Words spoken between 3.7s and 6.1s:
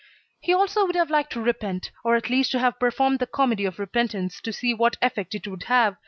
repentance, to see what effect it would have.